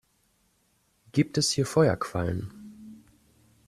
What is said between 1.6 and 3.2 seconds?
Feuerquallen?